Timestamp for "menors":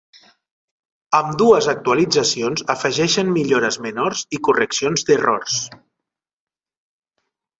3.87-4.23